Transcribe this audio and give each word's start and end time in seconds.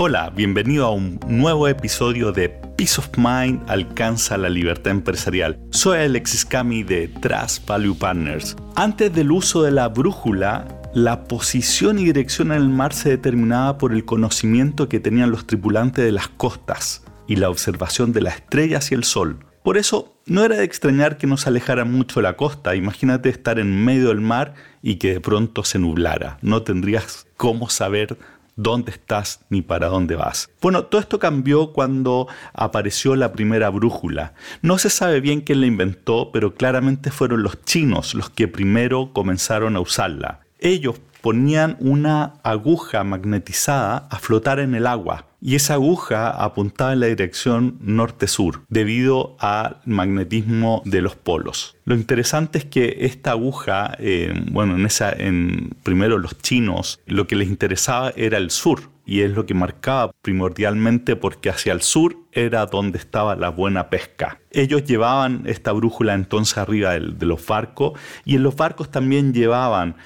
Hola, 0.00 0.30
bienvenido 0.30 0.86
a 0.86 0.92
un 0.92 1.18
nuevo 1.26 1.66
episodio 1.66 2.30
de 2.30 2.48
Peace 2.48 3.00
of 3.00 3.08
Mind 3.16 3.68
alcanza 3.68 4.38
la 4.38 4.48
libertad 4.48 4.92
empresarial. 4.92 5.58
Soy 5.70 5.98
Alexis 5.98 6.44
Cami 6.44 6.84
de 6.84 7.08
Trust 7.08 7.66
Value 7.66 7.96
Partners. 7.98 8.54
Antes 8.76 9.12
del 9.12 9.32
uso 9.32 9.64
de 9.64 9.72
la 9.72 9.88
brújula, 9.88 10.68
la 10.94 11.24
posición 11.24 11.98
y 11.98 12.04
dirección 12.04 12.52
en 12.52 12.58
el 12.58 12.68
mar 12.68 12.92
se 12.92 13.08
determinaba 13.08 13.76
por 13.76 13.92
el 13.92 14.04
conocimiento 14.04 14.88
que 14.88 15.00
tenían 15.00 15.32
los 15.32 15.48
tripulantes 15.48 16.04
de 16.04 16.12
las 16.12 16.28
costas 16.28 17.02
y 17.26 17.34
la 17.34 17.50
observación 17.50 18.12
de 18.12 18.20
las 18.20 18.36
estrellas 18.36 18.92
y 18.92 18.94
el 18.94 19.02
sol. 19.02 19.40
Por 19.64 19.78
eso, 19.78 20.14
no 20.26 20.44
era 20.44 20.56
de 20.58 20.64
extrañar 20.64 21.18
que 21.18 21.26
nos 21.26 21.48
alejara 21.48 21.84
mucho 21.84 22.22
la 22.22 22.36
costa. 22.36 22.76
Imagínate 22.76 23.30
estar 23.30 23.58
en 23.58 23.84
medio 23.84 24.08
del 24.08 24.20
mar 24.20 24.54
y 24.80 24.94
que 24.96 25.14
de 25.14 25.20
pronto 25.20 25.64
se 25.64 25.80
nublara. 25.80 26.38
No 26.40 26.62
tendrías 26.62 27.26
cómo 27.36 27.68
saber 27.68 28.16
dónde 28.58 28.90
estás 28.90 29.40
ni 29.48 29.62
para 29.62 29.86
dónde 29.86 30.16
vas. 30.16 30.50
Bueno, 30.60 30.84
todo 30.84 31.00
esto 31.00 31.18
cambió 31.18 31.72
cuando 31.72 32.26
apareció 32.52 33.16
la 33.16 33.32
primera 33.32 33.70
brújula. 33.70 34.34
No 34.60 34.78
se 34.78 34.90
sabe 34.90 35.20
bien 35.20 35.40
quién 35.40 35.60
la 35.60 35.66
inventó, 35.66 36.30
pero 36.32 36.54
claramente 36.54 37.10
fueron 37.10 37.42
los 37.44 37.64
chinos 37.64 38.14
los 38.14 38.30
que 38.30 38.48
primero 38.48 39.12
comenzaron 39.12 39.76
a 39.76 39.80
usarla. 39.80 40.40
Ellos 40.58 41.00
ponían 41.22 41.76
una 41.78 42.34
aguja 42.42 43.04
magnetizada 43.04 44.08
a 44.10 44.18
flotar 44.18 44.58
en 44.58 44.74
el 44.74 44.86
agua 44.86 45.27
y 45.40 45.54
esa 45.54 45.74
aguja 45.74 46.30
apuntaba 46.30 46.92
en 46.92 47.00
la 47.00 47.06
dirección 47.06 47.78
norte-sur 47.80 48.62
debido 48.68 49.36
al 49.38 49.80
magnetismo 49.84 50.82
de 50.84 51.02
los 51.02 51.14
polos. 51.14 51.76
Lo 51.84 51.94
interesante 51.94 52.58
es 52.58 52.64
que 52.64 52.98
esta 53.00 53.30
aguja, 53.32 53.96
eh, 53.98 54.32
bueno, 54.50 54.76
en 54.76 54.86
esa, 54.86 55.10
en 55.12 55.70
primero 55.82 56.18
los 56.18 56.36
chinos, 56.38 57.00
lo 57.06 57.26
que 57.26 57.36
les 57.36 57.48
interesaba 57.48 58.12
era 58.16 58.38
el 58.38 58.50
sur 58.50 58.90
y 59.08 59.22
es 59.22 59.30
lo 59.30 59.46
que 59.46 59.54
marcaba 59.54 60.12
primordialmente 60.20 61.16
porque 61.16 61.48
hacia 61.48 61.72
el 61.72 61.80
sur 61.80 62.18
era 62.32 62.66
donde 62.66 62.98
estaba 62.98 63.36
la 63.36 63.48
buena 63.48 63.88
pesca. 63.88 64.38
Ellos 64.50 64.84
llevaban 64.84 65.44
esta 65.46 65.72
brújula 65.72 66.12
entonces 66.12 66.58
arriba 66.58 66.92
de 66.98 67.26
los 67.26 67.44
barcos 67.46 67.98
y 68.26 68.36
en 68.36 68.42
los 68.42 68.54
barcos 68.54 68.90
también 68.90 69.32
llevaban 69.32 69.96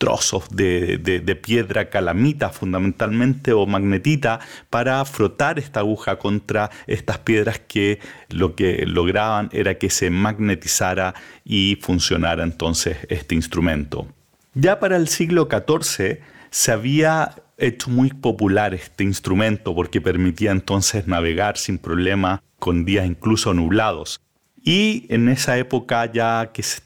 trozos 0.00 0.48
de, 0.50 1.38
piedra 1.42 1.90
calamita 1.90 2.48
fundamentalmente 2.48 3.52
o 3.52 3.66
magnetita 3.66 4.40
para 4.70 5.04
frotar 5.04 5.58
esta 5.58 5.80
aguja 5.80 6.16
contra 6.16 6.70
estas 6.86 7.18
piedras 7.18 7.60
que 7.68 8.00
lo 8.30 8.56
que 8.56 8.86
lograban 8.86 9.50
era 9.52 9.74
que 9.74 9.90
se 9.90 10.08
magnetizara 10.08 11.14
y 11.44 11.78
funcionara 11.82 12.44
entonces 12.44 12.96
este 13.10 13.34
instrumento. 13.34 14.08
Ya 14.54 14.80
para 14.80 14.96
el 14.96 15.06
siglo 15.06 15.48
XIV 15.50 16.20
se 16.48 16.72
había 16.72 17.34
hecho 17.58 17.90
muy 17.90 18.08
popular 18.08 18.72
este 18.72 19.04
instrumento 19.04 19.74
porque 19.74 20.00
permitía 20.00 20.50
entonces 20.50 21.06
navegar 21.08 21.58
sin 21.58 21.76
problema 21.76 22.42
con 22.58 22.86
días 22.86 23.06
incluso 23.06 23.52
nublados. 23.52 24.22
Y 24.62 25.06
en 25.08 25.28
esa 25.28 25.56
época 25.58 26.10
ya 26.12 26.50
que 26.52 26.62
se, 26.62 26.82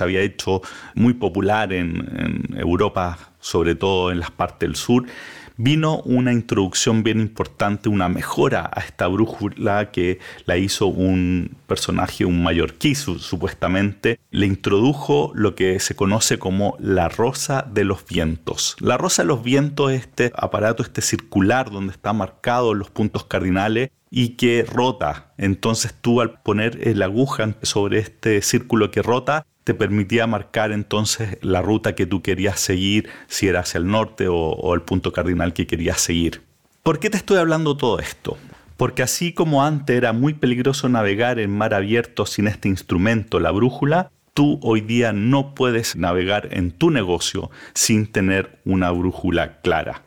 había 0.00 0.20
hecho 0.20 0.62
muy 0.94 1.14
popular 1.14 1.72
en, 1.72 2.46
en 2.50 2.58
Europa, 2.58 3.18
sobre 3.40 3.74
todo 3.74 4.10
en 4.10 4.20
las 4.20 4.30
partes 4.30 4.60
del 4.60 4.76
sur, 4.76 5.06
vino 5.56 6.00
una 6.02 6.32
introducción 6.32 7.02
bien 7.02 7.20
importante, 7.20 7.88
una 7.88 8.08
mejora 8.08 8.70
a 8.72 8.80
esta 8.80 9.06
brújula 9.06 9.90
que 9.90 10.18
la 10.44 10.56
hizo 10.56 10.86
un 10.86 11.56
personaje, 11.66 12.24
un 12.24 12.42
mallorquí 12.42 12.94
supuestamente, 12.94 14.20
le 14.30 14.46
introdujo 14.46 15.32
lo 15.34 15.54
que 15.54 15.80
se 15.80 15.96
conoce 15.96 16.38
como 16.38 16.76
la 16.78 17.08
rosa 17.08 17.66
de 17.70 17.84
los 17.84 18.04
vientos. 18.06 18.76
La 18.80 18.98
rosa 18.98 19.22
de 19.22 19.28
los 19.28 19.42
vientos 19.42 19.92
es 19.92 20.02
este 20.02 20.32
aparato, 20.34 20.82
este 20.82 21.02
circular 21.02 21.70
donde 21.70 21.92
están 21.92 22.18
marcados 22.18 22.76
los 22.76 22.90
puntos 22.90 23.24
cardinales 23.24 23.90
y 24.10 24.30
que 24.30 24.64
rota. 24.68 25.32
Entonces 25.38 25.94
tú 26.00 26.20
al 26.20 26.40
poner 26.40 26.96
la 26.96 27.06
aguja 27.06 27.54
sobre 27.62 27.98
este 27.98 28.42
círculo 28.42 28.90
que 28.90 29.02
rota, 29.02 29.46
te 29.66 29.74
permitía 29.74 30.28
marcar 30.28 30.70
entonces 30.70 31.38
la 31.42 31.60
ruta 31.60 31.96
que 31.96 32.06
tú 32.06 32.22
querías 32.22 32.60
seguir, 32.60 33.08
si 33.26 33.48
era 33.48 33.60
hacia 33.60 33.78
el 33.78 33.88
norte 33.88 34.28
o, 34.28 34.72
el 34.74 34.82
punto 34.82 35.12
cardinal 35.12 35.52
que 35.52 35.66
querías 35.66 36.00
seguir. 36.00 36.42
¿Por 36.84 37.00
qué 37.00 37.10
te 37.10 37.16
estoy 37.16 37.38
hablando 37.38 37.76
todo 37.76 37.98
esto? 37.98 38.38
Porque 38.76 39.02
así 39.02 39.32
como 39.32 39.64
antes 39.64 39.96
era 39.96 40.12
muy 40.12 40.34
peligroso 40.34 40.88
navegar 40.88 41.40
en 41.40 41.50
mar 41.50 41.74
abierto 41.74 42.26
sin 42.26 42.46
este 42.46 42.68
instrumento, 42.68 43.40
la 43.40 43.50
brújula, 43.50 44.12
tú 44.34 44.60
hoy 44.62 44.82
día 44.82 45.12
no 45.12 45.52
puedes 45.52 45.96
navegar 45.96 46.50
en 46.52 46.70
tu 46.70 46.92
negocio 46.92 47.50
sin 47.74 48.06
tener 48.06 48.60
una 48.64 48.92
brújula 48.92 49.60
clara. 49.62 50.02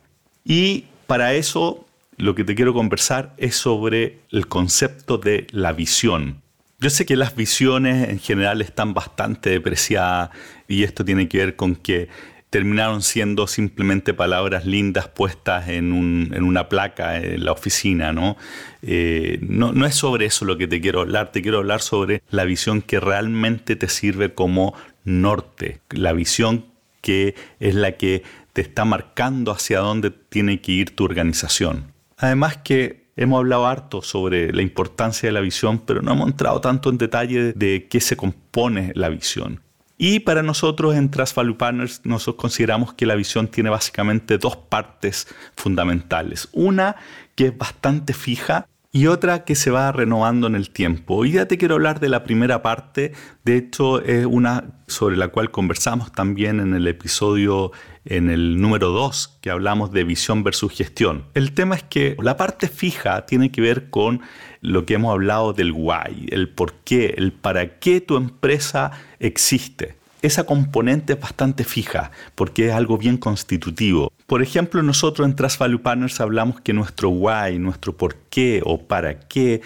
Y 0.45 0.85
para 1.05 1.33
eso 1.33 1.85
lo 2.19 2.35
que 2.35 2.43
te 2.43 2.53
quiero 2.53 2.73
conversar 2.73 3.33
es 3.37 3.55
sobre 3.55 4.19
el 4.29 4.47
concepto 4.47 5.17
de 5.17 5.47
la 5.51 5.71
visión. 5.71 6.41
Yo 6.79 6.89
sé 6.89 7.05
que 7.05 7.15
las 7.15 7.35
visiones 7.35 8.09
en 8.09 8.19
general 8.19 8.61
están 8.61 8.93
bastante 8.93 9.49
depreciadas 9.49 10.29
y 10.67 10.83
esto 10.83 11.03
tiene 11.03 11.27
que 11.27 11.39
ver 11.39 11.55
con 11.55 11.75
que 11.75 12.09
terminaron 12.49 13.01
siendo 13.01 13.47
simplemente 13.47 14.13
palabras 14.13 14.65
lindas 14.65 15.07
puestas 15.07 15.69
en, 15.69 15.93
una 15.93 16.67
placa 16.67 17.17
en 17.17 17.45
la 17.45 17.51
oficina, 17.51 18.11
¿no? 18.11 18.37
Eh, 18.81 19.39
¿no? 19.41 19.71
No 19.71 19.85
es 19.85 19.95
sobre 19.95 20.25
eso 20.25 20.45
lo 20.45 20.57
que 20.57 20.67
te 20.67 20.81
quiero 20.81 21.01
hablar, 21.01 21.31
te 21.31 21.41
quiero 21.41 21.59
hablar 21.59 21.81
sobre 21.81 22.21
la 22.31 22.43
visión 22.43 22.81
que 22.81 22.99
realmente 22.99 23.75
te 23.75 23.87
sirve 23.87 24.33
como 24.33 24.73
norte, 25.05 25.79
la 25.91 26.11
visión 26.11 26.65
que 27.01 27.35
es 27.59 27.75
la 27.75 27.93
que 27.93 28.23
te 28.53 28.61
está 28.61 28.83
marcando 28.83 29.51
hacia 29.51 29.79
dónde 29.79 30.11
tiene 30.11 30.59
que 30.59 30.71
ir 30.73 30.95
tu 30.95 31.05
organización. 31.05 31.98
Además 32.19 32.57
que 32.57 33.09
Hemos 33.21 33.39
hablado 33.39 33.67
harto 33.67 34.01
sobre 34.01 34.53
la 34.53 34.61
importancia 34.61 35.27
de 35.27 35.33
la 35.33 35.41
visión, 35.41 35.79
pero 35.79 36.01
no 36.01 36.13
hemos 36.13 36.29
entrado 36.29 36.61
tanto 36.61 36.89
en 36.89 36.97
detalle 36.97 37.51
de 37.51 37.85
qué 37.89 37.99
se 37.99 38.15
compone 38.15 38.93
la 38.95 39.09
visión. 39.09 39.59
Y 39.97 40.21
para 40.21 40.41
nosotros 40.41 40.95
en 40.95 41.11
Trust 41.11 41.35
Value 41.35 41.57
Partners, 41.57 41.99
nosotros 42.05 42.39
consideramos 42.39 42.93
que 42.93 43.05
la 43.05 43.15
visión 43.15 43.49
tiene 43.49 43.69
básicamente 43.69 44.37
dos 44.37 44.55
partes 44.55 45.27
fundamentales. 45.57 46.47
Una 46.53 46.95
que 47.35 47.47
es 47.47 47.57
bastante 47.57 48.13
fija 48.13 48.69
y 48.93 49.07
otra 49.07 49.43
que 49.43 49.55
se 49.55 49.69
va 49.69 49.91
renovando 49.91 50.47
en 50.47 50.55
el 50.55 50.69
tiempo. 50.69 51.15
Hoy 51.15 51.33
ya 51.33 51.45
te 51.45 51.57
quiero 51.57 51.75
hablar 51.75 51.99
de 51.99 52.07
la 52.07 52.23
primera 52.23 52.61
parte, 52.61 53.11
de 53.43 53.57
hecho 53.57 54.01
es 54.01 54.25
una 54.25 54.79
sobre 54.87 55.17
la 55.17 55.27
cual 55.27 55.51
conversamos 55.51 56.13
también 56.13 56.61
en 56.61 56.73
el 56.73 56.87
episodio 56.87 57.73
en 58.05 58.29
el 58.29 58.59
número 58.61 58.89
2 58.89 59.39
que 59.41 59.49
hablamos 59.49 59.91
de 59.91 60.03
visión 60.03 60.43
versus 60.43 60.73
gestión. 60.73 61.25
El 61.33 61.53
tema 61.53 61.75
es 61.75 61.83
que 61.83 62.15
la 62.21 62.37
parte 62.37 62.67
fija 62.67 63.25
tiene 63.25 63.51
que 63.51 63.61
ver 63.61 63.89
con 63.89 64.21
lo 64.61 64.85
que 64.85 64.95
hemos 64.95 65.13
hablado 65.13 65.53
del 65.53 65.71
why, 65.71 66.27
el 66.29 66.49
por 66.49 66.73
qué, 66.83 67.13
el 67.17 67.31
para 67.31 67.79
qué 67.79 68.01
tu 68.01 68.17
empresa 68.17 68.91
existe. 69.19 69.95
Esa 70.21 70.45
componente 70.45 71.13
es 71.13 71.19
bastante 71.19 71.63
fija 71.63 72.11
porque 72.35 72.67
es 72.67 72.73
algo 72.73 72.97
bien 72.97 73.17
constitutivo. 73.17 74.11
Por 74.27 74.41
ejemplo, 74.41 74.83
nosotros 74.83 75.25
en 75.27 75.35
Trust 75.35 75.59
Value 75.59 75.81
Partners 75.81 76.19
hablamos 76.19 76.59
que 76.59 76.73
nuestro 76.73 77.09
why, 77.09 77.57
nuestro 77.57 77.95
por 77.95 78.15
qué 78.29 78.61
o 78.65 78.79
para 78.85 79.19
qué 79.19 79.61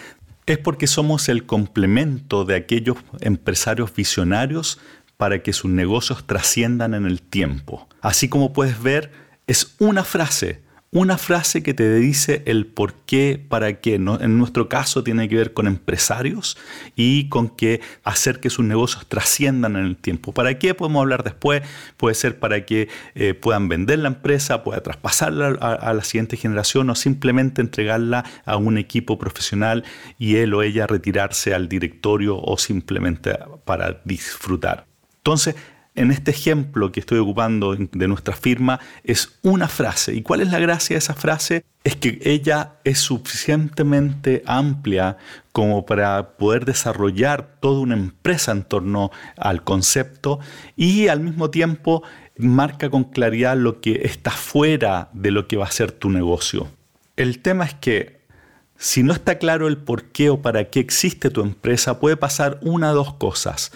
es 0.46 0.58
porque 0.58 0.88
somos 0.88 1.30
el 1.30 1.46
complemento 1.46 2.46
de 2.46 2.56
aquellos 2.56 2.98
empresarios 3.22 3.94
visionarios 3.96 4.80
para 5.24 5.42
que 5.42 5.54
sus 5.54 5.72
negocios 5.72 6.28
trasciendan 6.28 6.94
en 6.94 7.06
el 7.06 7.22
tiempo. 7.22 7.88
Así 8.02 8.28
como 8.28 8.52
puedes 8.52 8.84
ver, 8.84 9.10
es 9.48 9.74
una 9.80 10.04
frase, 10.04 10.60
una 10.92 11.18
frase 11.18 11.64
que 11.64 11.74
te 11.74 11.96
dice 11.96 12.44
el 12.46 12.66
por 12.66 12.94
qué, 13.06 13.42
para 13.48 13.80
qué. 13.80 13.96
En 13.96 14.38
nuestro 14.38 14.68
caso 14.68 15.02
tiene 15.02 15.30
que 15.30 15.38
ver 15.38 15.54
con 15.54 15.66
empresarios 15.66 16.58
y 16.98 17.30
con 17.30 17.48
que 17.48 17.80
hacer 18.04 18.42
que 18.42 18.50
sus 18.50 18.66
negocios 18.66 19.08
trasciendan 19.08 19.78
en 19.78 19.86
el 19.86 19.96
tiempo. 19.96 20.34
¿Para 20.34 20.60
qué 20.60 20.74
podemos 20.74 21.00
hablar 21.00 21.24
después? 21.24 21.62
Puede 21.96 22.16
ser 22.16 22.38
para 22.38 22.66
que 22.66 22.90
eh, 23.16 23.34
puedan 23.34 23.70
vender 23.70 24.00
la 24.00 24.10
empresa, 24.10 24.62
pueda 24.62 24.84
traspasarla 24.84 25.58
a, 25.62 25.94
la 25.94 26.04
siguiente 26.04 26.36
generación 26.36 26.90
o 26.90 26.96
simplemente 26.96 27.62
entregarla 27.62 28.26
a 28.44 28.58
un 28.58 28.78
equipo 28.78 29.18
profesional 29.18 29.86
y 30.20 30.36
él 30.36 30.54
o 30.54 30.64
ella 30.64 30.86
retirarse 30.86 31.54
al 31.54 31.70
directorio 31.70 32.38
o 32.38 32.58
simplemente 32.58 33.40
para 33.64 34.02
disfrutar. 34.04 34.93
Entonces, 35.24 35.56
en 35.96 36.12
este 36.12 36.32
ejemplo 36.32 36.92
que 36.92 37.00
estoy 37.00 37.18
ocupando 37.18 37.76
de 37.76 38.08
nuestra 38.10 38.36
firma 38.36 38.82
es 39.06 39.40
una 39.42 39.70
frase. 39.70 40.14
¿Y 40.14 40.22
cuál 40.22 40.42
es 40.42 40.52
la 40.52 40.60
gracia 40.60 40.96
de 40.96 40.98
esa 40.98 41.14
frase? 41.14 41.64
Es 41.86 41.96
que 41.96 42.20
ella 42.24 42.74
es 42.84 43.00
suficientemente 43.00 44.44
amplia 44.46 45.16
como 45.54 45.86
para 45.86 46.36
poder 46.36 46.66
desarrollar 46.66 47.56
toda 47.62 47.80
una 47.80 47.94
empresa 47.94 48.52
en 48.52 48.64
torno 48.64 49.12
al 49.38 49.64
concepto 49.64 50.40
y 50.76 51.08
al 51.08 51.22
mismo 51.22 51.50
tiempo 51.50 52.04
marca 52.38 52.90
con 52.90 53.06
claridad 53.06 53.56
lo 53.56 53.80
que 53.80 54.02
está 54.04 54.32
fuera 54.32 55.10
de 55.14 55.32
lo 55.32 55.48
que 55.48 55.56
va 55.56 55.68
a 55.68 55.72
ser 55.72 55.94
tu 55.94 56.10
negocio. 56.10 56.68
El 57.16 57.40
tema 57.40 57.64
es 57.64 57.76
que 57.76 58.24
si 58.76 59.04
no 59.04 59.14
está 59.14 59.38
claro 59.38 59.70
el 59.70 59.78
por 59.78 60.06
qué 60.06 60.30
o 60.30 60.42
para 60.42 60.66
qué 60.66 60.82
existe 60.82 61.30
tu 61.30 61.42
empresa, 61.42 62.02
puede 62.02 62.18
pasar 62.18 62.60
una 62.64 62.92
o 62.92 62.96
dos 62.96 63.14
cosas 63.14 63.72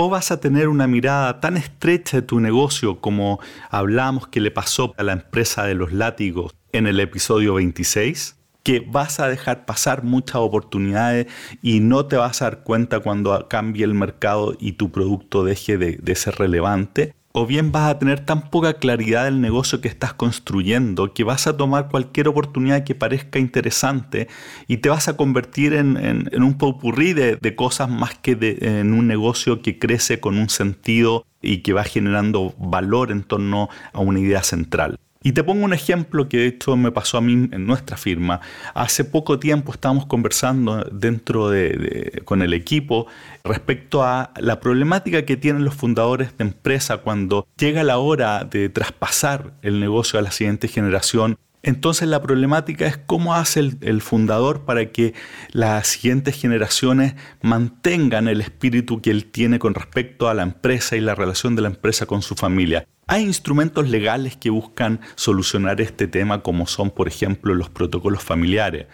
o 0.00 0.08
vas 0.08 0.30
a 0.30 0.38
tener 0.38 0.68
una 0.68 0.86
mirada 0.86 1.40
tan 1.40 1.56
estrecha 1.56 2.18
de 2.18 2.22
tu 2.22 2.38
negocio 2.38 3.00
como 3.00 3.40
hablamos 3.68 4.28
que 4.28 4.40
le 4.40 4.52
pasó 4.52 4.94
a 4.96 5.02
la 5.02 5.12
empresa 5.12 5.64
de 5.64 5.74
los 5.74 5.92
látigos 5.92 6.54
en 6.70 6.86
el 6.86 7.00
episodio 7.00 7.54
26, 7.54 8.36
que 8.62 8.78
vas 8.78 9.18
a 9.18 9.26
dejar 9.26 9.66
pasar 9.66 10.04
muchas 10.04 10.36
oportunidades 10.36 11.26
y 11.62 11.80
no 11.80 12.06
te 12.06 12.14
vas 12.14 12.42
a 12.42 12.44
dar 12.44 12.62
cuenta 12.62 13.00
cuando 13.00 13.48
cambie 13.48 13.84
el 13.84 13.94
mercado 13.94 14.56
y 14.60 14.74
tu 14.74 14.92
producto 14.92 15.42
deje 15.42 15.78
de, 15.78 15.96
de 15.96 16.14
ser 16.14 16.36
relevante 16.36 17.16
o 17.32 17.46
bien 17.46 17.72
vas 17.72 17.90
a 17.90 17.98
tener 17.98 18.20
tan 18.20 18.50
poca 18.50 18.74
claridad 18.74 19.24
del 19.24 19.40
negocio 19.40 19.80
que 19.80 19.88
estás 19.88 20.14
construyendo 20.14 21.12
que 21.12 21.24
vas 21.24 21.46
a 21.46 21.56
tomar 21.56 21.88
cualquier 21.88 22.28
oportunidad 22.28 22.84
que 22.84 22.94
parezca 22.94 23.38
interesante 23.38 24.28
y 24.66 24.78
te 24.78 24.88
vas 24.88 25.08
a 25.08 25.16
convertir 25.16 25.74
en, 25.74 26.28
un 26.42 26.58
popurrí 26.58 27.12
de, 27.12 27.36
de, 27.36 27.54
cosas 27.54 27.88
más 27.90 28.18
que 28.18 28.36
en 28.60 28.92
un 28.92 29.06
negocio 29.06 29.62
que 29.62 29.78
crece 29.78 30.20
con 30.20 30.38
un 30.38 30.48
sentido 30.48 31.26
y 31.42 31.58
que 31.58 31.72
va 31.72 31.84
generando 31.84 32.54
valor 32.58 33.12
en 33.12 33.22
torno 33.22 33.68
a 33.92 34.00
una 34.00 34.20
idea 34.20 34.42
central. 34.42 34.98
Y 35.22 35.32
te 35.32 35.42
pongo 35.42 35.64
un 35.64 35.72
ejemplo 35.72 36.28
que 36.28 36.38
de 36.38 36.46
hecho 36.46 36.76
me 36.76 36.92
pasó 36.92 37.18
a 37.18 37.20
mí 37.20 37.32
en 37.32 37.66
nuestra 37.66 37.96
firma. 37.96 38.40
Hace 38.74 39.04
poco 39.04 39.40
tiempo 39.40 39.72
estábamos 39.72 40.06
conversando 40.06 40.84
dentro 40.92 41.50
de, 41.50 42.22
con 42.24 42.40
el 42.40 42.54
equipo 42.54 43.06
respecto 43.42 44.04
a 44.04 44.32
la 44.36 44.60
problemática 44.60 45.24
que 45.24 45.36
tienen 45.36 45.64
los 45.64 45.74
fundadores 45.74 46.36
de 46.38 46.44
empresa 46.44 46.98
cuando 46.98 47.48
llega 47.58 47.82
la 47.82 47.98
hora 47.98 48.44
de 48.44 48.68
traspasar 48.68 49.54
el 49.62 49.80
negocio 49.80 50.20
a 50.20 50.22
la 50.22 50.30
siguiente 50.30 50.68
generación 50.68 51.36
entonces 51.68 52.08
la 52.08 52.22
problemática 52.22 52.86
es 52.86 52.96
cómo 52.96 53.34
hace 53.34 53.60
el, 53.60 54.00
fundador 54.00 54.64
para 54.64 54.90
que 54.90 55.12
las 55.52 55.88
siguientes 55.88 56.40
generaciones 56.40 57.14
mantengan 57.42 58.26
el 58.26 58.40
espíritu 58.40 59.02
que 59.02 59.10
él 59.10 59.26
tiene 59.26 59.58
con 59.58 59.74
respecto 59.74 60.30
a 60.30 60.34
la 60.34 60.44
empresa 60.44 60.96
y 60.96 61.00
la 61.00 61.14
relación 61.14 61.56
de 61.56 61.62
la 61.62 61.68
empresa 61.68 62.06
con 62.06 62.22
su 62.22 62.34
familia. 62.36 62.86
Hay 63.06 63.22
instrumentos 63.22 63.90
legales 63.90 64.36
que 64.36 64.48
buscan 64.48 65.00
solucionar 65.14 65.82
este 65.82 66.08
tema 66.08 66.42
como 66.42 66.66
son, 66.66 66.90
por 66.90 67.06
ejemplo, 67.06 67.54
los 67.54 67.68
protocolos 67.68 68.22
familiares, 68.22 68.86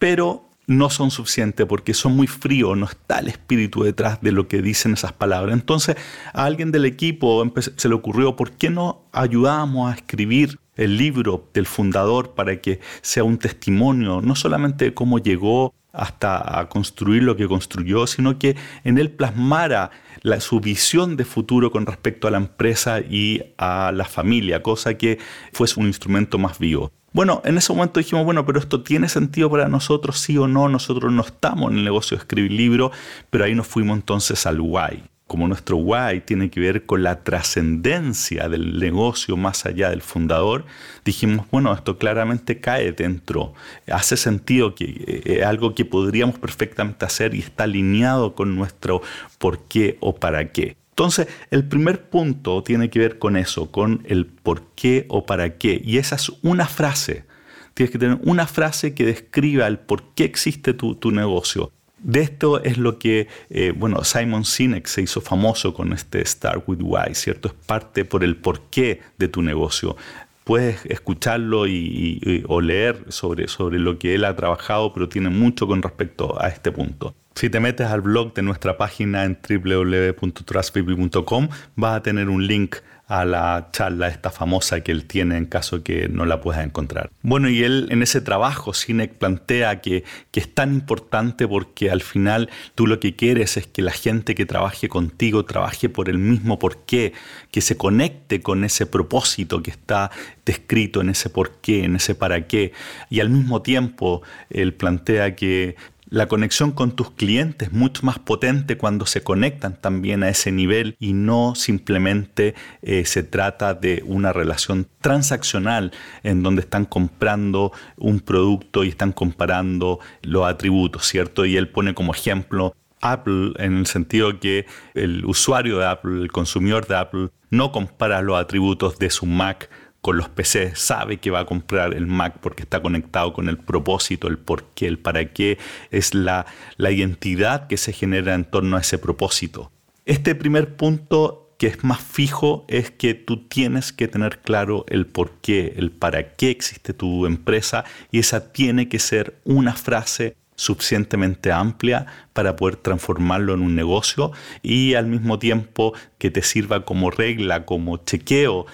pero 0.00 0.50
no 0.66 0.90
son 0.90 1.12
suficientes 1.12 1.64
porque 1.66 1.94
son 1.94 2.16
muy 2.16 2.26
fríos, 2.26 2.76
no 2.76 2.86
está 2.86 3.20
el 3.20 3.28
espíritu 3.28 3.84
detrás 3.84 4.20
de 4.20 4.32
lo 4.32 4.48
que 4.48 4.62
dicen 4.62 4.94
esas 4.94 5.12
palabras. 5.12 5.54
Entonces 5.54 5.94
a 6.32 6.44
alguien 6.44 6.72
del 6.72 6.86
equipo 6.86 7.44
se 7.76 7.88
le 7.88 7.94
ocurrió, 7.94 8.34
¿por 8.34 8.50
qué 8.50 8.68
no 8.68 9.04
ayudamos 9.12 9.92
a 9.92 9.94
escribir 9.94 10.58
el 10.76 10.96
libro 10.96 11.48
del 11.52 11.66
fundador 11.66 12.34
para 12.34 12.60
que 12.60 12.80
sea 13.02 13.24
un 13.24 13.38
testimonio, 13.38 14.20
no 14.20 14.34
solamente 14.36 14.86
de 14.86 14.94
cómo 14.94 15.18
llegó 15.18 15.74
hasta 15.92 16.60
a 16.60 16.68
construir 16.68 17.22
lo 17.22 17.36
que 17.36 17.48
construyó, 17.48 18.06
sino 18.06 18.38
que 18.38 18.54
en 18.84 18.98
él 18.98 19.10
plasmara 19.10 19.90
la, 20.22 20.40
su 20.40 20.60
visión 20.60 21.16
de 21.16 21.24
futuro 21.24 21.70
con 21.70 21.86
respecto 21.86 22.28
a 22.28 22.30
la 22.30 22.36
empresa 22.36 23.00
y 23.00 23.42
a 23.56 23.92
la 23.92 24.04
familia, 24.04 24.62
cosa 24.62 24.98
que 24.98 25.18
fuese 25.52 25.80
un 25.80 25.86
instrumento 25.86 26.38
más 26.38 26.58
vivo. 26.58 26.92
Bueno, 27.12 27.40
en 27.46 27.56
ese 27.56 27.72
momento 27.72 27.98
dijimos, 27.98 28.26
bueno, 28.26 28.44
pero 28.44 28.58
esto 28.58 28.82
tiene 28.82 29.08
sentido 29.08 29.50
para 29.50 29.68
nosotros, 29.68 30.18
sí 30.18 30.36
o 30.36 30.46
no, 30.46 30.68
nosotros 30.68 31.10
no 31.10 31.22
estamos 31.22 31.72
en 31.72 31.78
el 31.78 31.84
negocio 31.84 32.18
de 32.18 32.20
escribir 32.20 32.52
libros, 32.52 32.90
pero 33.30 33.44
ahí 33.44 33.54
nos 33.54 33.66
fuimos 33.66 33.96
entonces 33.96 34.44
al 34.44 34.60
why 34.60 35.02
como 35.26 35.48
nuestro 35.48 35.76
why 35.76 36.20
tiene 36.20 36.50
que 36.50 36.60
ver 36.60 36.86
con 36.86 37.02
la 37.02 37.24
trascendencia 37.24 38.48
del 38.48 38.78
negocio 38.78 39.36
más 39.36 39.66
allá 39.66 39.90
del 39.90 40.02
fundador, 40.02 40.66
dijimos, 41.04 41.46
bueno, 41.50 41.74
esto 41.74 41.98
claramente 41.98 42.60
cae 42.60 42.92
dentro, 42.92 43.52
hace 43.90 44.16
sentido 44.16 44.74
que 44.74 45.22
es 45.24 45.38
eh, 45.38 45.44
algo 45.44 45.74
que 45.74 45.84
podríamos 45.84 46.38
perfectamente 46.38 47.04
hacer 47.04 47.34
y 47.34 47.40
está 47.40 47.64
alineado 47.64 48.34
con 48.34 48.54
nuestro 48.54 49.02
por 49.38 49.64
qué 49.64 49.96
o 50.00 50.14
para 50.14 50.52
qué. 50.52 50.76
Entonces, 50.90 51.28
el 51.50 51.68
primer 51.68 52.08
punto 52.08 52.62
tiene 52.62 52.88
que 52.88 52.98
ver 52.98 53.18
con 53.18 53.36
eso, 53.36 53.70
con 53.70 54.02
el 54.06 54.24
por 54.24 54.62
qué 54.74 55.04
o 55.08 55.26
para 55.26 55.58
qué. 55.58 55.82
Y 55.84 55.98
esa 55.98 56.16
es 56.16 56.32
una 56.42 56.66
frase. 56.66 57.26
Tienes 57.74 57.90
que 57.90 57.98
tener 57.98 58.18
una 58.22 58.46
frase 58.46 58.94
que 58.94 59.04
describa 59.04 59.66
el 59.66 59.78
por 59.78 60.14
qué 60.14 60.24
existe 60.24 60.72
tu, 60.72 60.94
tu 60.94 61.10
negocio. 61.10 61.70
De 62.06 62.20
esto 62.20 62.62
es 62.62 62.78
lo 62.78 63.00
que, 63.00 63.26
eh, 63.50 63.72
bueno, 63.76 64.04
Simon 64.04 64.44
Sinek 64.44 64.86
se 64.86 65.02
hizo 65.02 65.20
famoso 65.20 65.74
con 65.74 65.92
este 65.92 66.24
Start 66.24 66.62
with 66.68 66.78
Why, 66.80 67.16
¿cierto? 67.16 67.48
Es 67.48 67.54
parte 67.54 68.04
por 68.04 68.22
el 68.22 68.36
porqué 68.36 69.00
de 69.18 69.26
tu 69.26 69.42
negocio. 69.42 69.96
Puedes 70.44 70.86
escucharlo 70.86 71.66
y, 71.66 72.44
o 72.46 72.60
leer 72.60 73.06
sobre, 73.08 73.48
sobre 73.48 73.80
lo 73.80 73.98
que 73.98 74.14
él 74.14 74.24
ha 74.24 74.36
trabajado, 74.36 74.92
pero 74.92 75.08
tiene 75.08 75.30
mucho 75.30 75.66
con 75.66 75.82
respecto 75.82 76.40
a 76.40 76.46
este 76.46 76.70
punto. 76.70 77.12
Si 77.34 77.50
te 77.50 77.58
metes 77.58 77.88
al 77.88 78.02
blog 78.02 78.34
de 78.34 78.42
nuestra 78.42 78.76
página 78.76 79.24
en 79.24 79.36
www.trustbaby.com 79.36 81.48
vas 81.74 81.96
a 81.96 82.02
tener 82.04 82.28
un 82.28 82.46
link 82.46 82.76
a 83.06 83.24
la 83.24 83.68
charla 83.72 84.08
esta 84.08 84.30
famosa 84.30 84.80
que 84.80 84.90
él 84.90 85.04
tiene 85.04 85.36
en 85.36 85.46
caso 85.46 85.84
que 85.84 86.08
no 86.08 86.24
la 86.26 86.40
puedas 86.40 86.64
encontrar. 86.64 87.10
Bueno, 87.22 87.48
y 87.48 87.62
él 87.62 87.86
en 87.90 88.02
ese 88.02 88.20
trabajo, 88.20 88.74
Sinek 88.74 89.14
plantea 89.14 89.80
que, 89.80 90.02
que 90.32 90.40
es 90.40 90.52
tan 90.52 90.74
importante 90.74 91.46
porque 91.46 91.90
al 91.90 92.02
final 92.02 92.50
tú 92.74 92.86
lo 92.88 92.98
que 92.98 93.14
quieres 93.14 93.56
es 93.56 93.68
que 93.68 93.82
la 93.82 93.92
gente 93.92 94.34
que 94.34 94.44
trabaje 94.44 94.88
contigo 94.88 95.44
trabaje 95.44 95.88
por 95.88 96.08
el 96.08 96.18
mismo 96.18 96.58
porqué, 96.58 97.12
que 97.52 97.60
se 97.60 97.76
conecte 97.76 98.40
con 98.40 98.64
ese 98.64 98.86
propósito 98.86 99.62
que 99.62 99.70
está 99.70 100.10
descrito 100.44 101.00
en 101.00 101.10
ese 101.10 101.30
porqué, 101.30 101.84
en 101.84 101.96
ese 101.96 102.16
para 102.16 102.48
qué. 102.48 102.72
Y 103.08 103.20
al 103.20 103.30
mismo 103.30 103.62
tiempo, 103.62 104.22
él 104.50 104.74
plantea 104.74 105.36
que 105.36 105.76
la 106.08 106.28
conexión 106.28 106.70
con 106.70 106.92
tus 106.92 107.10
clientes 107.10 107.68
es 107.68 107.74
mucho 107.74 108.02
más 108.04 108.18
potente 108.18 108.78
cuando 108.78 109.06
se 109.06 109.22
conectan 109.22 109.80
también 109.80 110.22
a 110.22 110.28
ese 110.28 110.52
nivel 110.52 110.96
y 111.00 111.14
no 111.14 111.54
simplemente 111.56 112.54
eh, 112.82 113.04
se 113.04 113.24
trata 113.24 113.74
de 113.74 114.04
una 114.06 114.32
relación 114.32 114.86
transaccional 115.00 115.92
en 116.22 116.42
donde 116.42 116.60
están 116.60 116.84
comprando 116.84 117.72
un 117.96 118.20
producto 118.20 118.84
y 118.84 118.88
están 118.88 119.12
comparando 119.12 119.98
los 120.22 120.46
atributos, 120.46 121.06
¿cierto? 121.06 121.44
Y 121.44 121.56
él 121.56 121.68
pone 121.68 121.94
como 121.94 122.14
ejemplo 122.14 122.76
Apple 123.00 123.52
en 123.58 123.78
el 123.78 123.86
sentido 123.86 124.38
que 124.38 124.66
el 124.94 125.24
usuario 125.24 125.78
de 125.78 125.86
Apple, 125.86 126.22
el 126.22 126.30
consumidor 126.30 126.86
de 126.86 126.96
Apple, 126.96 127.28
no 127.50 127.72
compara 127.72 128.22
los 128.22 128.38
atributos 128.38 128.98
de 128.98 129.10
su 129.10 129.26
Mac 129.26 129.68
con 130.06 130.18
los 130.18 130.28
PC, 130.28 130.76
sabe 130.76 131.16
que 131.16 131.32
va 131.32 131.40
a 131.40 131.46
comprar 131.46 131.92
el 131.92 132.06
Mac 132.06 132.38
porque 132.40 132.62
está 132.62 132.80
conectado 132.80 133.32
con 133.32 133.48
el 133.48 133.58
propósito, 133.58 134.28
el 134.28 134.38
por 134.38 134.62
qué, 134.66 134.86
el 134.86 135.00
para 135.00 135.32
qué, 135.32 135.58
es 135.90 136.14
la, 136.14 136.46
la 136.76 136.92
identidad 136.92 137.66
que 137.66 137.76
se 137.76 137.92
genera 137.92 138.36
en 138.36 138.44
torno 138.44 138.76
a 138.76 138.82
ese 138.82 138.98
propósito. 138.98 139.72
Este 140.04 140.36
primer 140.36 140.76
punto 140.76 141.50
que 141.58 141.66
es 141.66 141.82
más 141.82 141.98
fijo 141.98 142.64
es 142.68 142.92
que 142.92 143.14
tú 143.14 143.48
tienes 143.48 143.92
que 143.92 144.06
tener 144.06 144.38
claro 144.42 144.84
el 144.88 145.06
por 145.06 145.32
qué, 145.40 145.74
el 145.76 145.90
para 145.90 146.36
qué 146.36 146.50
existe 146.50 146.92
tu 146.92 147.26
empresa 147.26 147.82
y 148.12 148.20
esa 148.20 148.52
tiene 148.52 148.88
que 148.88 149.00
ser 149.00 149.40
una 149.42 149.72
frase 149.72 150.36
suficientemente 150.54 151.50
amplia 151.50 152.06
para 152.32 152.54
poder 152.54 152.76
transformarlo 152.76 153.54
en 153.54 153.60
un 153.60 153.74
negocio 153.74 154.30
y 154.62 154.94
al 154.94 155.06
mismo 155.06 155.40
tiempo 155.40 155.94
que 156.18 156.30
te 156.30 156.42
sirva 156.42 156.84
como 156.84 157.10
regla, 157.10 157.64
como 157.64 157.96
chequeo 157.96 158.66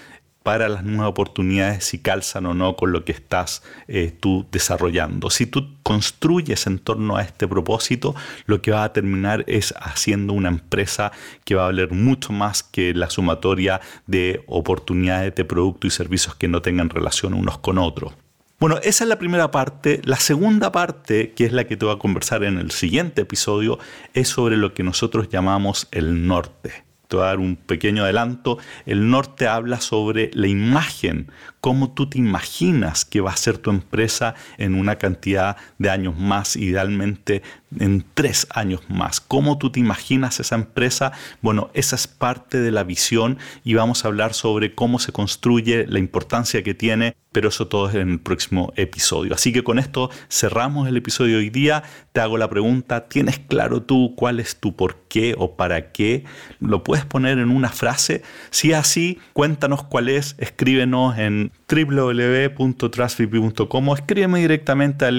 para 0.42 0.68
las 0.68 0.84
nuevas 0.84 1.08
oportunidades 1.08 1.84
si 1.84 1.98
calzan 1.98 2.46
o 2.46 2.54
no 2.54 2.76
con 2.76 2.92
lo 2.92 3.04
que 3.04 3.12
estás 3.12 3.62
eh, 3.88 4.12
tú 4.18 4.46
desarrollando. 4.50 5.30
Si 5.30 5.46
tú 5.46 5.76
construyes 5.82 6.66
en 6.66 6.78
torno 6.78 7.16
a 7.16 7.22
este 7.22 7.46
propósito, 7.46 8.14
lo 8.46 8.62
que 8.62 8.70
va 8.70 8.84
a 8.84 8.92
terminar 8.92 9.44
es 9.46 9.74
haciendo 9.78 10.32
una 10.32 10.48
empresa 10.48 11.12
que 11.44 11.54
va 11.54 11.62
a 11.62 11.66
valer 11.66 11.92
mucho 11.92 12.32
más 12.32 12.62
que 12.62 12.94
la 12.94 13.10
sumatoria 13.10 13.80
de 14.06 14.42
oportunidades 14.46 15.34
de 15.34 15.44
productos 15.44 15.92
y 15.92 15.96
servicios 15.96 16.34
que 16.34 16.48
no 16.48 16.62
tengan 16.62 16.90
relación 16.90 17.34
unos 17.34 17.58
con 17.58 17.78
otros. 17.78 18.12
Bueno, 18.58 18.78
esa 18.84 19.02
es 19.04 19.08
la 19.08 19.18
primera 19.18 19.50
parte. 19.50 20.00
La 20.04 20.16
segunda 20.16 20.70
parte, 20.70 21.32
que 21.32 21.44
es 21.44 21.52
la 21.52 21.64
que 21.64 21.76
te 21.76 21.84
voy 21.84 21.96
a 21.96 21.98
conversar 21.98 22.44
en 22.44 22.58
el 22.58 22.70
siguiente 22.70 23.22
episodio, 23.22 23.78
es 24.14 24.28
sobre 24.28 24.56
lo 24.56 24.72
que 24.72 24.84
nosotros 24.84 25.28
llamamos 25.28 25.88
el 25.90 26.28
norte 26.28 26.84
te 27.12 27.16
voy 27.16 27.26
a 27.26 27.28
dar 27.28 27.40
un 27.40 27.56
pequeño 27.56 28.04
adelanto, 28.04 28.56
el 28.86 29.10
norte 29.10 29.46
habla 29.46 29.82
sobre 29.82 30.30
la 30.32 30.46
imagen, 30.46 31.30
cómo 31.60 31.92
tú 31.92 32.08
te 32.08 32.16
imaginas 32.16 33.04
que 33.04 33.20
va 33.20 33.32
a 33.32 33.36
ser 33.36 33.58
tu 33.58 33.68
empresa 33.68 34.34
en 34.56 34.74
una 34.74 34.96
cantidad 34.96 35.58
de 35.76 35.90
años 35.90 36.16
más, 36.16 36.56
idealmente 36.56 37.42
en 37.78 38.04
tres 38.14 38.46
años 38.50 38.80
más. 38.88 39.20
¿Cómo 39.20 39.58
tú 39.58 39.70
te 39.70 39.80
imaginas 39.80 40.40
esa 40.40 40.54
empresa? 40.54 41.12
Bueno, 41.40 41.70
esa 41.74 41.96
es 41.96 42.06
parte 42.06 42.60
de 42.60 42.70
la 42.70 42.84
visión 42.84 43.38
y 43.64 43.74
vamos 43.74 44.04
a 44.04 44.08
hablar 44.08 44.34
sobre 44.34 44.74
cómo 44.74 44.98
se 44.98 45.12
construye, 45.12 45.86
la 45.86 45.98
importancia 45.98 46.62
que 46.62 46.74
tiene, 46.74 47.16
pero 47.32 47.48
eso 47.48 47.66
todo 47.66 47.88
es 47.88 47.94
en 47.94 48.10
el 48.10 48.20
próximo 48.20 48.72
episodio. 48.76 49.34
Así 49.34 49.52
que 49.52 49.64
con 49.64 49.78
esto 49.78 50.10
cerramos 50.30 50.88
el 50.88 50.96
episodio 50.96 51.36
de 51.36 51.44
hoy 51.44 51.50
día. 51.50 51.84
Te 52.12 52.20
hago 52.20 52.38
la 52.38 52.50
pregunta, 52.50 53.08
¿tienes 53.08 53.38
claro 53.38 53.82
tú 53.82 54.14
cuál 54.16 54.38
es 54.38 54.56
tu 54.56 54.76
por 54.76 54.96
qué 55.08 55.34
o 55.38 55.56
para 55.56 55.92
qué? 55.92 56.24
¿Lo 56.60 56.84
puedes 56.84 57.06
poner 57.06 57.38
en 57.38 57.50
una 57.50 57.70
frase? 57.70 58.22
Si 58.50 58.72
es 58.72 58.76
así, 58.76 59.18
cuéntanos 59.32 59.82
cuál 59.84 60.10
es, 60.10 60.34
escríbenos 60.38 61.18
en 61.18 61.52
www.trasvp.com 61.68 63.88
o 63.88 63.94
escríbeme 63.94 64.40
directamente 64.40 65.06
a 65.06 65.10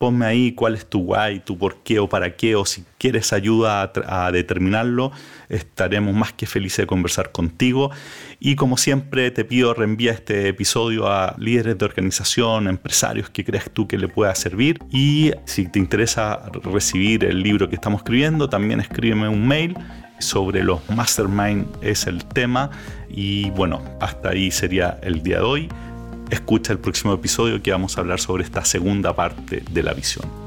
ponme 0.00 0.24
ahí 0.24 0.52
cuál 0.52 0.76
es 0.76 0.86
tu 0.86 1.00
why, 1.00 1.40
tu 1.40 1.58
por 1.58 1.82
qué 1.82 1.98
o 1.98 2.08
para 2.08 2.34
qué, 2.34 2.56
o 2.56 2.64
si 2.64 2.84
quieres 2.96 3.34
ayuda 3.34 3.92
a, 4.06 4.32
determinarlo, 4.32 5.12
estaremos 5.50 6.14
más 6.14 6.32
que 6.32 6.46
felices 6.46 6.78
de 6.78 6.86
conversar 6.86 7.32
contigo. 7.32 7.90
Y 8.38 8.56
como 8.56 8.78
siempre, 8.78 9.30
te 9.30 9.44
pido 9.44 9.74
reenvía 9.74 10.12
este 10.12 10.48
episodio 10.48 11.06
a 11.06 11.36
líderes 11.38 11.76
de 11.76 11.84
organización, 11.84 12.66
empresarios 12.66 13.28
que 13.28 13.44
creas 13.44 13.68
tú 13.70 13.86
que 13.86 13.98
le 13.98 14.08
pueda 14.08 14.34
servir. 14.34 14.78
Y 14.90 15.32
si 15.44 15.68
te 15.68 15.78
interesa 15.78 16.48
recibir 16.64 17.22
el 17.26 17.42
libro 17.42 17.68
que 17.68 17.74
estamos 17.74 17.98
escribiendo, 17.98 18.48
también 18.48 18.80
escríbeme 18.80 19.28
un 19.28 19.46
mail 19.46 19.76
sobre 20.18 20.64
los 20.64 20.80
mastermind 20.88 21.66
es 21.82 22.06
el 22.06 22.24
tema. 22.24 22.70
Y 23.10 23.50
bueno, 23.50 23.82
hasta 24.00 24.30
ahí 24.30 24.50
sería 24.50 24.98
el 25.02 25.22
día 25.22 25.40
de 25.40 25.42
hoy 25.42 25.68
escucha 26.30 26.72
el 26.72 26.78
próximo 26.78 27.12
episodio 27.12 27.62
que 27.62 27.72
vamos 27.72 27.96
a 27.96 28.00
hablar 28.00 28.20
sobre 28.20 28.44
esta 28.44 28.64
segunda 28.64 29.14
parte 29.14 29.62
de 29.70 29.82
la 29.82 29.92
visión. 29.92 30.39